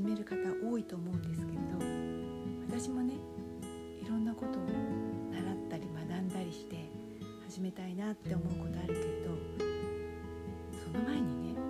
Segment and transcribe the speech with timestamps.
[0.00, 0.36] 始める方
[0.66, 3.12] 多いと思うんですけれど私もね
[4.02, 4.62] いろんなことを
[5.30, 6.76] 習ったり学んだりして
[7.46, 9.36] 始めたいなって思うことあるけれど
[10.82, 11.60] その前にね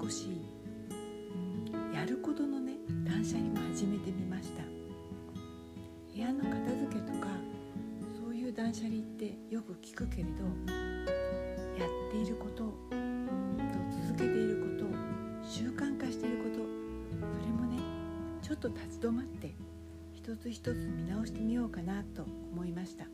[0.00, 0.40] 少し、
[1.74, 2.72] うん、やることのね
[3.04, 4.62] 断捨離も始めてみました。
[6.14, 7.28] 部屋の片付けとか
[8.18, 11.21] そういう断捨離ってよく聞くけれど
[18.52, 19.54] ちょっと立ち止まって
[20.12, 23.06] 一つ一つ見直してみようかなと思いました。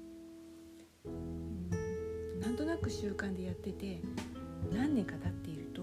[2.41, 4.01] なんとなく習慣でやってて
[4.73, 5.83] 何年か経っていると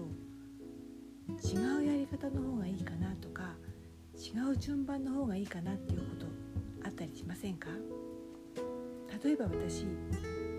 [1.42, 3.54] 違うやり方の方がいいかなとか
[4.14, 6.26] 違う順番の方がいいかなっていうこと
[6.84, 7.70] あったりしませんか？
[9.24, 9.86] 例えば私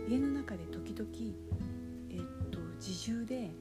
[0.09, 1.07] 家の中で時々、
[2.09, 3.51] えっと、自重で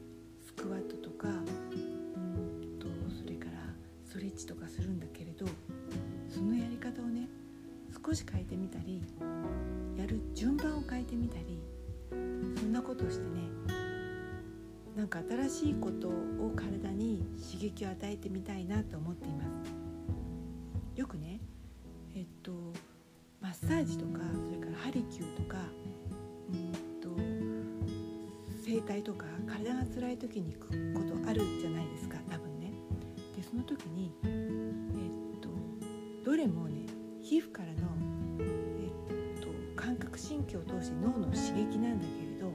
[8.07, 9.03] 少し変えてみたり
[9.99, 11.61] やる順番を変えてみたり
[12.57, 13.41] そんなことをしてね
[14.97, 19.49] なんか新しいことを体に刺激を与えてみたいなと思っています。
[20.95, 21.41] よくね
[22.15, 22.53] えっと
[23.41, 25.59] マッサージとかそれからハリキューとか
[26.49, 27.11] うんと
[28.65, 32.71] 整体とか体が辛い時に行くことあるじゃないですか多分ね。
[33.35, 34.29] でその時にえ
[35.37, 35.49] っと
[36.25, 36.87] どれもね
[37.21, 37.96] 皮膚からの
[40.47, 42.53] 覚神経を通して脳の刺激なんだけれど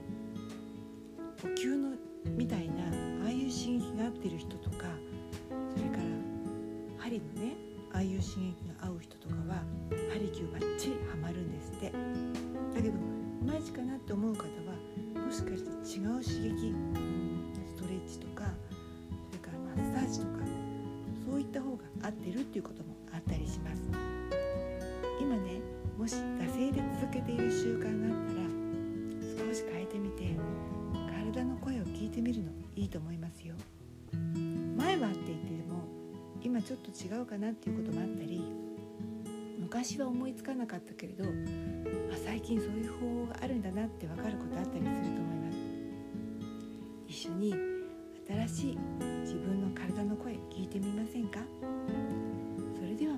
[1.42, 1.96] 呼吸の
[2.38, 2.84] みたいな
[3.24, 4.86] ああいう刺激が合ってる人とか
[5.76, 6.04] それから
[7.04, 7.56] 針のね
[7.94, 11.92] ああいう刺激が合う人とかはハリキューバッチリハマるんですって。
[12.74, 14.48] だけどいまいちかなって思う方は
[15.26, 16.74] もしかして違う刺激
[17.66, 18.46] ストレッチとか
[19.30, 20.32] それからマッサージとか
[21.26, 23.82] そういった方が合ってるっていうこともあったりします。
[25.20, 30.36] 今ねもし惰性で続けている習慣があったら少し変えてみて
[31.34, 33.54] 体の声を聞いてみるのいいと思いますよ。
[34.76, 35.88] 前はって言っても
[36.42, 38.44] 今ちょっと違うかなっていうこともあったり
[39.60, 41.30] 昔は思いつかなかったけれどま
[42.16, 45.58] あ最近そういう方法があるんだなって分かることあったりすると思います。
[47.08, 47.54] 一緒に
[48.28, 48.78] 新しい
[49.22, 51.42] 自分の体の声聞いてみませんか？
[52.76, 53.18] それでは